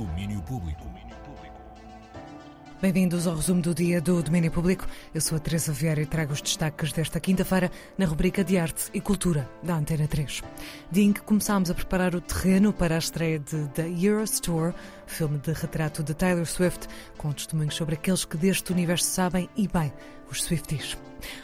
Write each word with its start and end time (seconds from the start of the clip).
Domínio 0.00 0.40
Público. 0.40 0.88
Bem-vindos 2.80 3.26
ao 3.26 3.36
resumo 3.36 3.60
do 3.60 3.74
dia 3.74 4.00
do 4.00 4.22
Domínio 4.22 4.50
Público. 4.50 4.86
Eu 5.14 5.20
sou 5.20 5.36
a 5.36 5.38
Teresa 5.38 5.74
Vieira 5.74 6.00
e 6.00 6.06
trago 6.06 6.32
os 6.32 6.40
destaques 6.40 6.90
desta 6.90 7.20
quinta-feira 7.20 7.70
na 7.98 8.06
rubrica 8.06 8.42
de 8.42 8.56
Arte 8.56 8.86
e 8.94 9.00
Cultura 9.02 9.46
da 9.62 9.74
Antena 9.74 10.08
3. 10.08 10.40
Dia 10.90 11.04
em 11.04 11.12
que 11.12 11.20
começámos 11.20 11.70
a 11.70 11.74
preparar 11.74 12.14
o 12.14 12.20
terreno 12.22 12.72
para 12.72 12.94
a 12.94 12.98
estreia 12.98 13.38
de 13.38 13.68
The 13.74 13.90
Eras 14.02 14.40
Tour, 14.40 14.72
filme 15.06 15.36
de 15.36 15.52
retrato 15.52 16.02
de 16.02 16.14
Taylor 16.14 16.46
Swift, 16.46 16.88
com 17.18 17.30
testemunhos 17.30 17.74
sobre 17.74 17.96
aqueles 17.96 18.24
que 18.24 18.38
deste 18.38 18.72
universo 18.72 19.04
sabem 19.04 19.50
e 19.54 19.68
bem, 19.68 19.92
os 20.30 20.42
Swifties. 20.42 20.96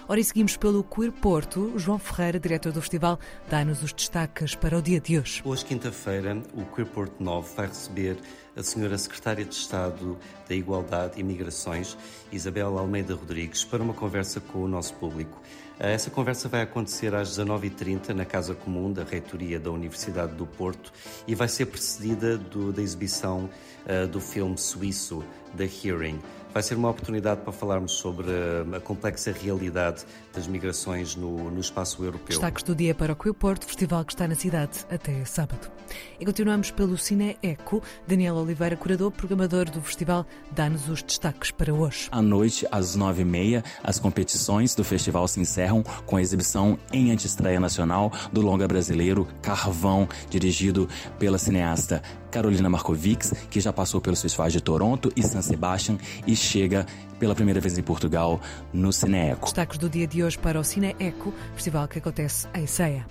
Ora, 0.08 0.20
e 0.20 0.24
seguimos 0.24 0.56
pelo 0.56 0.82
Queer 0.82 1.12
Porto. 1.12 1.72
João 1.76 1.98
Ferreira, 1.98 2.38
diretor 2.38 2.72
do 2.72 2.80
festival, 2.80 3.18
dá-nos 3.48 3.82
os 3.82 3.92
destaques 3.92 4.54
para 4.54 4.76
o 4.76 4.82
dia 4.82 5.00
de 5.00 5.18
hoje. 5.18 5.42
Hoje, 5.44 5.64
quinta-feira, 5.64 6.40
o 6.54 6.64
Queer 6.74 6.86
Porto 6.86 7.22
9 7.22 7.54
vai 7.56 7.66
receber 7.66 8.16
a 8.56 8.62
senhora 8.62 8.96
Secretária 8.96 9.44
de 9.44 9.54
Estado 9.54 10.18
da 10.48 10.54
Igualdade 10.54 11.20
e 11.20 11.22
Migrações, 11.22 11.96
Isabel 12.32 12.78
Almeida 12.78 13.14
Rodrigues, 13.14 13.64
para 13.64 13.82
uma 13.82 13.92
conversa 13.92 14.40
com 14.40 14.60
o 14.60 14.68
nosso 14.68 14.94
público. 14.94 15.40
Eh, 15.78 15.92
essa 15.92 16.10
conversa 16.10 16.48
vai 16.48 16.62
acontecer 16.62 17.14
às 17.14 17.36
19h30 17.36 18.10
na 18.10 18.24
Casa 18.24 18.54
Comum 18.54 18.92
da 18.92 19.04
Reitoria 19.04 19.60
da 19.60 19.70
Universidade 19.70 20.34
do 20.34 20.46
Porto 20.46 20.92
e 21.26 21.34
vai 21.34 21.48
ser 21.48 21.66
precedida 21.66 22.38
do, 22.38 22.72
da 22.72 22.82
exibição 22.82 23.50
uh, 23.86 24.06
do 24.06 24.20
filme 24.20 24.56
suíço 24.56 25.22
The 25.56 25.68
Hearing. 25.84 26.20
Vai 26.52 26.62
ser 26.62 26.76
uma 26.76 26.88
oportunidade 26.88 27.42
para 27.42 27.52
falarmos 27.52 27.92
sobre 27.92 28.28
a 28.74 28.80
complexa 28.80 29.30
realidade 29.30 30.06
das 30.32 30.46
migrações 30.46 31.14
no, 31.14 31.50
no 31.50 31.60
espaço 31.60 32.02
europeu. 32.02 32.28
Destaques 32.28 32.62
do 32.62 32.74
dia 32.74 32.94
para 32.94 33.12
o 33.12 33.16
Queer 33.16 33.34
Porto, 33.34 33.66
festival 33.66 34.02
que 34.06 34.14
está 34.14 34.26
na 34.26 34.34
cidade 34.34 34.86
até 34.90 35.22
sábado. 35.26 35.70
E 36.18 36.24
continuamos 36.24 36.70
pelo 36.70 36.96
Cine 36.96 37.36
Eco. 37.42 37.82
Daniel 38.06 38.36
Oliveira, 38.36 38.74
curador, 38.74 39.10
programador 39.10 39.68
do 39.68 39.82
festival, 39.82 40.24
dá-nos 40.50 40.88
os 40.88 41.02
destaques 41.02 41.50
para 41.50 41.74
hoje. 41.74 42.08
À 42.10 42.22
noite, 42.22 42.66
às 42.72 42.94
nove 42.94 43.20
e 43.20 43.24
meia, 43.24 43.62
as 43.84 43.98
competições 43.98 44.74
do 44.74 44.82
festival 44.82 45.28
se 45.28 45.38
encerram 45.66 45.82
com 46.04 46.16
a 46.16 46.22
exibição 46.22 46.78
em 46.92 47.10
antestreia 47.10 47.58
nacional 47.58 48.12
do 48.32 48.40
longa 48.40 48.66
brasileiro 48.68 49.26
Carvão, 49.42 50.08
dirigido 50.30 50.88
pela 51.18 51.38
cineasta 51.38 52.02
Carolina 52.30 52.68
Markovics, 52.68 53.32
que 53.50 53.60
já 53.60 53.72
passou 53.72 54.00
pelos 54.00 54.22
festivais 54.22 54.52
de 54.52 54.60
Toronto 54.60 55.12
e 55.16 55.22
San 55.22 55.42
Sebastian 55.42 55.98
e 56.26 56.36
chega 56.36 56.86
pela 57.18 57.34
primeira 57.34 57.60
vez 57.60 57.76
em 57.76 57.82
Portugal 57.82 58.40
no 58.72 58.92
Cine 58.92 59.30
Eco. 59.30 59.44
Destaques 59.44 59.78
do 59.78 59.88
dia 59.88 60.06
de 60.06 60.22
hoje 60.22 60.38
para 60.38 60.60
o 60.60 60.64
Cine 60.64 60.94
Eco, 61.00 61.32
festival 61.54 61.88
que 61.88 61.98
acontece 61.98 62.46
em 62.54 62.66
Ceia. 62.66 63.06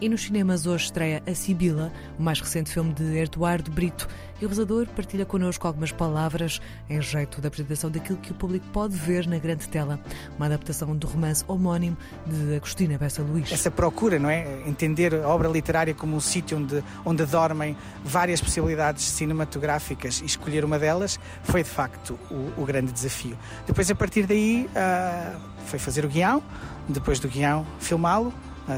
E 0.00 0.08
nos 0.08 0.22
cinemas 0.22 0.64
hoje 0.64 0.84
estreia 0.84 1.20
A 1.26 1.34
Sibila, 1.34 1.92
o 2.16 2.22
mais 2.22 2.40
recente 2.40 2.70
filme 2.70 2.92
de 2.92 3.18
Eduardo 3.18 3.68
Brito. 3.68 4.06
E 4.40 4.44
o 4.44 4.48
realizador 4.48 4.86
partilha 4.94 5.26
connosco 5.26 5.66
algumas 5.66 5.90
palavras 5.90 6.60
em 6.88 7.02
jeito 7.02 7.40
da 7.40 7.48
apresentação 7.48 7.90
daquilo 7.90 8.16
que 8.18 8.30
o 8.30 8.34
público 8.34 8.64
pode 8.72 8.94
ver 8.94 9.26
na 9.26 9.38
grande 9.38 9.68
tela. 9.68 9.98
Uma 10.36 10.46
adaptação 10.46 10.94
do 10.96 11.08
romance 11.08 11.44
homónimo 11.48 11.96
de 12.24 12.54
Agostina 12.54 12.96
Bessa 12.96 13.22
Luís. 13.22 13.50
Essa 13.50 13.72
procura, 13.72 14.20
não 14.20 14.30
é? 14.30 14.62
Entender 14.68 15.12
a 15.16 15.26
obra 15.26 15.48
literária 15.48 15.92
como 15.92 16.14
um 16.14 16.20
sítio 16.20 16.58
onde, 16.58 16.84
onde 17.04 17.26
dormem 17.26 17.76
várias 18.04 18.40
possibilidades 18.40 19.02
cinematográficas 19.02 20.20
e 20.20 20.26
escolher 20.26 20.64
uma 20.64 20.78
delas 20.78 21.18
foi 21.42 21.64
de 21.64 21.70
facto 21.70 22.16
o, 22.30 22.62
o 22.62 22.64
grande 22.64 22.92
desafio. 22.92 23.36
Depois, 23.66 23.90
a 23.90 23.96
partir 23.96 24.26
daí, 24.26 24.70
uh, 24.70 25.40
foi 25.66 25.80
fazer 25.80 26.04
o 26.04 26.08
guião, 26.08 26.40
depois 26.88 27.18
do 27.18 27.26
guião, 27.26 27.66
filmá-lo 27.80 28.32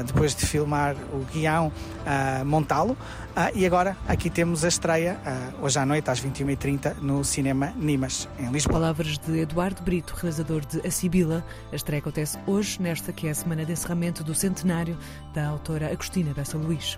depois 0.05 0.35
de 0.35 0.45
filmar 0.45 0.95
o 1.13 1.25
guião, 1.31 1.67
uh, 1.67 2.45
montá-lo. 2.45 2.93
Uh, 2.93 3.55
e 3.55 3.65
agora 3.65 3.95
aqui 4.07 4.29
temos 4.29 4.65
a 4.65 4.67
estreia, 4.67 5.17
hoje 5.61 5.79
à 5.79 5.85
noite, 5.85 6.09
às 6.09 6.21
21h30, 6.21 6.95
no 7.01 7.23
Cinema 7.23 7.73
Nimas, 7.75 8.27
em 8.39 8.51
Lisboa. 8.51 8.79
Palavras 8.79 9.17
de 9.17 9.39
Eduardo 9.39 9.81
Brito, 9.83 10.13
realizador 10.15 10.65
de 10.65 10.85
A 10.85 10.91
Sibila. 10.91 11.43
A 11.71 11.75
estreia 11.75 11.99
acontece 11.99 12.37
hoje, 12.45 12.81
nesta 12.81 13.13
que 13.13 13.27
é 13.27 13.31
a 13.31 13.35
semana 13.35 13.65
de 13.65 13.71
encerramento 13.71 14.23
do 14.23 14.35
centenário 14.35 14.97
da 15.33 15.47
autora 15.47 15.91
Agostina 15.91 16.33
Bessa 16.33 16.57
Luís. 16.57 16.97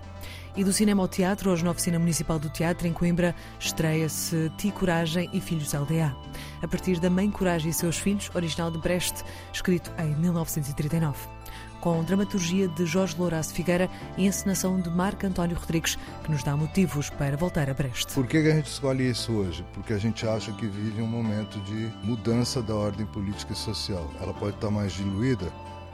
E 0.56 0.62
do 0.62 0.72
cinema 0.72 1.02
ao 1.02 1.08
teatro, 1.08 1.50
hoje 1.50 1.64
na 1.64 1.72
Oficina 1.72 1.98
Municipal 1.98 2.38
do 2.38 2.48
Teatro, 2.48 2.86
em 2.86 2.92
Coimbra, 2.92 3.34
estreia-se 3.58 4.52
Ti 4.56 4.70
Coragem 4.70 5.28
e 5.32 5.40
Filhos 5.40 5.72
LDA. 5.72 6.14
A 6.62 6.68
partir 6.68 7.00
da 7.00 7.10
Mãe 7.10 7.28
Coragem 7.28 7.70
e 7.70 7.74
seus 7.74 7.98
filhos, 7.98 8.30
original 8.32 8.70
de 8.70 8.78
Brecht, 8.78 9.24
escrito 9.52 9.92
em 9.98 10.14
1939 10.14 11.34
com 11.80 12.02
dramaturgia 12.02 12.66
de 12.66 12.86
Jorge 12.86 13.14
Lourenço 13.18 13.52
Figueira 13.52 13.90
e 14.16 14.26
encenação 14.26 14.80
de 14.80 14.88
Marco 14.88 15.26
António 15.26 15.54
Rodrigues, 15.54 15.98
que 16.22 16.30
nos 16.30 16.42
dá 16.42 16.56
motivos 16.56 17.10
para 17.10 17.36
voltar 17.36 17.68
a 17.68 17.74
Brest. 17.74 18.14
Por 18.14 18.26
que 18.26 18.38
a 18.38 18.54
gente 18.54 18.70
escolhe 18.70 19.10
isso 19.10 19.30
hoje? 19.32 19.62
Porque 19.74 19.92
a 19.92 19.98
gente 19.98 20.26
acha 20.26 20.50
que 20.52 20.66
vive 20.66 21.02
um 21.02 21.06
momento 21.06 21.60
de 21.60 21.92
mudança 22.02 22.62
da 22.62 22.74
ordem 22.74 23.04
política 23.04 23.52
e 23.52 23.56
social. 23.56 24.10
Ela 24.18 24.32
pode 24.32 24.54
estar 24.54 24.70
mais 24.70 24.94
diluída, 24.94 25.52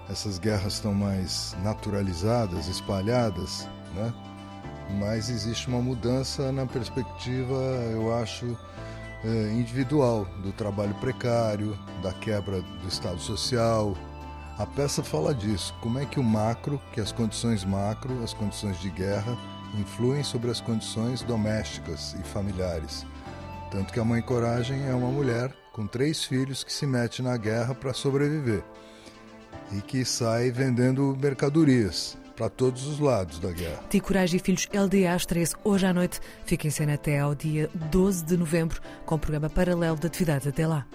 essas 0.08 0.38
guerras 0.38 0.74
estão 0.74 0.94
mais 0.94 1.56
naturalizadas, 1.60 2.68
espalhadas, 2.68 3.68
né? 3.92 4.14
Mas 4.98 5.28
existe 5.28 5.68
uma 5.68 5.80
mudança 5.80 6.50
na 6.50 6.66
perspectiva, 6.66 7.54
eu 7.92 8.14
acho, 8.14 8.58
eh, 9.24 9.52
individual, 9.52 10.26
do 10.42 10.52
trabalho 10.52 10.94
precário, 10.94 11.78
da 12.02 12.12
quebra 12.12 12.60
do 12.60 12.88
Estado 12.88 13.20
social, 13.20 13.96
a 14.58 14.66
peça 14.66 15.02
fala 15.02 15.34
disso, 15.34 15.74
como 15.80 15.98
é 15.98 16.04
que 16.04 16.20
o 16.20 16.22
macro, 16.22 16.80
que 16.92 17.00
as 17.00 17.12
condições 17.12 17.64
macro, 17.64 18.22
as 18.22 18.34
condições 18.34 18.78
de 18.78 18.90
guerra, 18.90 19.36
influem 19.78 20.22
sobre 20.22 20.50
as 20.50 20.60
condições 20.60 21.22
domésticas 21.22 22.14
e 22.20 22.22
familiares. 22.24 23.06
Tanto 23.70 23.92
que 23.92 24.00
a 24.00 24.04
mãe 24.04 24.20
Coragem 24.20 24.86
é 24.86 24.94
uma 24.94 25.08
mulher 25.08 25.54
com 25.72 25.86
três 25.86 26.24
filhos 26.24 26.64
que 26.64 26.72
se 26.72 26.86
mete 26.86 27.22
na 27.22 27.36
guerra 27.36 27.74
para 27.74 27.94
sobreviver 27.94 28.62
e 29.72 29.80
que 29.80 30.04
sai 30.04 30.50
vendendo 30.50 31.16
mercadorias 31.20 32.18
para 32.40 32.48
todos 32.48 32.86
os 32.86 32.98
lados 32.98 33.38
da 33.38 33.52
guerra. 33.52 33.84
Ti 33.90 34.00
Coragem 34.00 34.40
e 34.40 34.42
Filhos 34.42 34.66
LDA 34.72 35.14
estreia 35.14 35.46
hoje 35.62 35.84
à 35.84 35.92
noite. 35.92 36.20
Fica 36.46 36.66
em 36.66 36.70
cena 36.70 36.94
até 36.94 37.18
ao 37.18 37.34
dia 37.34 37.68
12 37.90 38.24
de 38.24 38.34
novembro, 38.34 38.80
com 39.04 39.16
um 39.16 39.18
programa 39.18 39.50
paralelo 39.50 39.98
de 39.98 40.06
atividades 40.06 40.46
até 40.46 40.66
lá. 40.66 40.86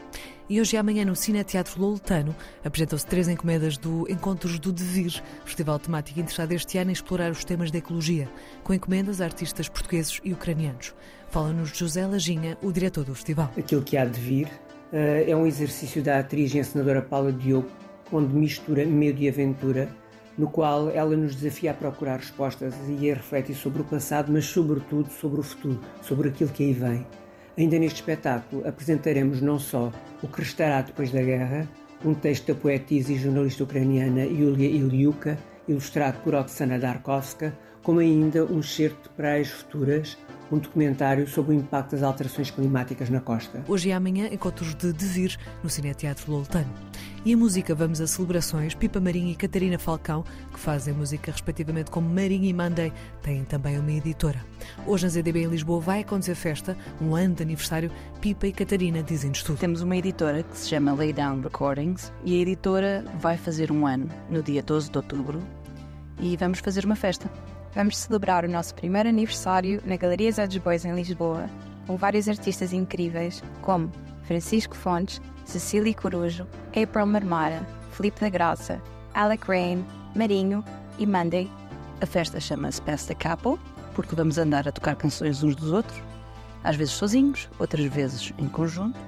E 0.50 0.60
hoje 0.60 0.76
e 0.76 0.80
amanhã 0.80 1.06
no 1.06 1.16
Cine 1.16 1.44
Teatro 1.44 1.80
Loletano 1.80 2.36
apresentam-se 2.64 3.06
três 3.06 3.28
encomendas 3.28 3.78
do 3.78 4.10
Encontros 4.10 4.58
do 4.58 4.74
Devir, 4.74 5.22
festival 5.44 5.78
temático 5.78 6.20
interessado 6.20 6.52
este 6.52 6.80
ano 6.80 6.90
em 6.90 6.94
explorar 6.94 7.30
os 7.30 7.46
temas 7.46 7.70
da 7.70 7.78
ecologia, 7.78 8.28
com 8.64 8.74
encomendas 8.74 9.22
a 9.22 9.26
artistas 9.26 9.70
portugueses 9.70 10.20
e 10.24 10.34
ucranianos. 10.34 10.96
Fala-nos 11.30 11.70
José 11.78 12.08
Lajinha, 12.08 12.58
o 12.64 12.72
diretor 12.72 13.04
do 13.04 13.14
festival. 13.14 13.52
Aquilo 13.56 13.84
que 13.84 13.98
há 13.98 14.06
de 14.06 14.20
vir 14.20 14.48
uh, 14.48 15.30
é 15.30 15.36
um 15.36 15.46
exercício 15.46 16.02
da 16.02 16.18
atriz 16.18 16.56
e 16.56 16.58
encenadora 16.58 17.04
Paula 17.04 17.32
Diogo, 17.32 17.70
onde 18.12 18.34
mistura 18.34 18.84
medo 18.84 19.22
e 19.22 19.30
aventura 19.30 19.90
no 20.38 20.48
qual 20.50 20.90
ela 20.90 21.16
nos 21.16 21.36
desafia 21.36 21.72
a 21.72 21.74
procurar 21.74 22.18
respostas 22.18 22.74
e 23.00 23.10
a 23.10 23.16
refletir 23.16 23.56
sobre 23.56 23.82
o 23.82 23.86
passado, 23.86 24.32
mas 24.32 24.46
sobretudo 24.46 25.10
sobre 25.10 25.40
o 25.40 25.44
futuro, 25.44 25.80
sobre 26.02 26.30
aquilo 26.30 26.50
que 26.50 26.64
aí 26.64 26.74
vem. 26.74 27.06
Ainda 27.58 27.80
neste 27.80 28.02
espetáculo 28.02 28.68
apresentaremos 28.68 29.42
não 29.42 29.58
só 29.58 29.92
o 30.22 30.28
que 30.28 30.42
restará 30.42 30.82
depois 30.82 31.12
da 31.12 31.22
guerra, 31.22 31.68
um 32.04 32.14
texto 32.14 32.48
da 32.48 32.56
poetisa 32.56 33.14
e 33.14 33.18
jornalista 33.18 33.64
ucraniana 33.64 34.26
Yulia 34.26 34.68
Iliuka, 34.68 35.38
ilustrado 35.68 36.20
por 36.20 36.36
Oksana 36.36 36.78
Darkovska, 36.78 37.58
como 37.82 38.00
ainda 38.00 38.44
um 38.44 38.62
certo 38.62 39.04
de 39.04 39.10
praias 39.16 39.50
futuras, 39.50 40.18
um 40.52 40.58
documentário 40.58 41.28
sobre 41.28 41.56
o 41.56 41.58
impacto 41.58 41.92
das 41.92 42.04
alterações 42.04 42.52
climáticas 42.52 43.10
na 43.10 43.20
costa. 43.20 43.64
Hoje 43.68 43.90
e 43.90 43.92
amanhã, 43.92 44.28
encontros 44.32 44.76
de 44.76 44.92
Devir 44.92 45.38
no 45.64 45.70
Cineteatro 45.70 46.32
Loltano. 46.32 46.72
E 47.26 47.34
a 47.34 47.38
música, 47.38 47.74
vamos 47.74 48.00
a 48.00 48.06
celebrações. 48.06 48.76
Pipa 48.76 49.00
Marinho 49.00 49.32
e 49.32 49.36
Catarina 49.36 49.80
Falcão, 49.80 50.24
que 50.54 50.60
fazem 50.60 50.94
música 50.94 51.32
respectivamente 51.32 51.90
como 51.90 52.08
Marinho 52.08 52.46
e 52.46 52.54
Mandei, 52.54 52.94
têm 53.24 53.44
também 53.44 53.80
uma 53.80 53.92
editora. 53.92 54.46
Hoje 54.86 55.06
na 55.06 55.10
ZDB 55.10 55.42
em 55.42 55.48
Lisboa 55.48 55.80
vai 55.80 56.02
acontecer 56.02 56.36
festa, 56.36 56.78
um 57.02 57.16
ano 57.16 57.34
de 57.34 57.42
aniversário. 57.42 57.90
Pipa 58.22 58.46
e 58.46 58.54
Catarina 58.54 59.02
dizem-nos 59.02 59.42
tudo. 59.42 59.58
Temos 59.58 59.82
uma 59.82 59.98
editora 59.98 60.44
que 60.44 60.56
se 60.56 60.70
chama 60.70 60.94
Lay 60.94 61.14
Down 61.14 61.42
Recordings 61.42 62.14
e 62.24 62.38
a 62.38 62.42
editora 62.44 63.04
vai 63.20 63.38
fazer 63.38 63.72
um 63.72 63.88
ano 63.88 64.08
no 64.30 64.44
dia 64.44 64.62
12 64.62 64.92
de 64.92 64.98
outubro 65.00 65.42
e 66.20 66.38
vamos 66.38 66.60
fazer 66.60 66.86
uma 66.86 66.96
festa. 66.96 67.28
Vamos 67.74 67.98
celebrar 67.98 68.46
o 68.46 68.48
nosso 68.48 68.76
primeiro 68.76 69.10
aniversário 69.10 69.82
na 69.84 69.98
Galeria 69.98 70.32
Zé 70.32 70.46
dos 70.46 70.58
Bois 70.58 70.86
em 70.86 70.94
Lisboa, 70.94 71.50
com 71.88 71.98
vários 71.98 72.30
artistas 72.30 72.72
incríveis, 72.72 73.44
como 73.64 73.92
Francisco 74.26 74.76
Fontes, 74.76 75.22
Cecília 75.46 75.94
Corujo, 75.94 76.48
April 76.70 77.06
Marmara, 77.06 77.66
Felipe 77.92 78.22
da 78.22 78.30
Graça, 78.30 78.82
Alec 79.14 79.48
Rain, 79.48 79.86
Marinho 80.16 80.64
e 80.98 81.06
Monday. 81.06 81.50
A 82.02 82.06
festa 82.06 82.40
chama-se 82.40 82.82
Pass 82.82 83.06
the 83.06 83.16
Couple, 83.16 83.60
porque 83.94 84.16
vamos 84.16 84.38
andar 84.38 84.68
a 84.68 84.72
tocar 84.72 84.96
canções 84.96 85.44
uns 85.44 85.56
dos 85.56 85.72
outros, 85.72 86.02
às 86.64 86.76
vezes 86.76 86.94
sozinhos, 86.94 87.50
outras 87.60 87.86
vezes 87.86 88.34
em 88.38 88.48
conjunto. 88.48 89.00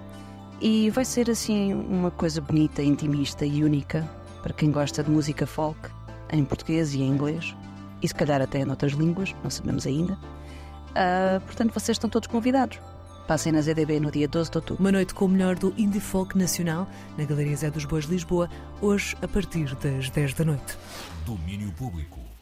E 0.62 0.90
vai 0.90 1.06
ser 1.06 1.30
assim 1.30 1.74
uma 1.74 2.10
coisa 2.10 2.40
bonita, 2.40 2.82
intimista 2.82 3.46
e 3.46 3.64
única 3.64 4.08
para 4.42 4.54
quem 4.54 4.72
gosta 4.72 5.04
de 5.04 5.12
música 5.12 5.46
folk, 5.46 5.90
em 6.32 6.44
português 6.46 6.94
e 6.94 7.02
em 7.02 7.10
inglês, 7.10 7.56
e 8.02 8.08
se 8.08 8.16
calhar 8.16 8.42
até 8.42 8.60
em 8.60 8.70
outras 8.70 8.94
línguas, 8.94 9.36
não 9.44 9.50
sabemos 9.50 9.86
ainda. 9.86 10.14
Uh, 10.14 11.42
portanto, 11.46 11.74
vocês 11.74 11.96
estão 11.96 12.10
todos 12.10 12.28
convidados. 12.28 12.80
Passem 13.28 13.52
na 13.52 13.62
ZDB 13.62 14.00
no 14.00 14.10
dia 14.10 14.26
12 14.26 14.50
de 14.50 14.58
outubro. 14.58 14.82
Uma 14.82 14.92
noite 14.92 15.14
com 15.14 15.26
o 15.26 15.28
melhor 15.28 15.56
do 15.56 15.74
Indie 15.78 16.00
Folk 16.00 16.38
Nacional 16.38 16.88
na 17.18 17.26
Galeria 17.26 17.58
Zé 17.58 17.70
dos 17.70 17.84
Bois 17.84 18.06
Lisboa, 18.06 18.50
hoje 18.82 19.18
a 19.22 19.28
partir 19.28 19.76
das 19.76 20.10
10 20.10 20.34
da 20.34 20.46
noite. 20.46 20.78
Domínio 21.26 21.70
Público. 21.74 22.37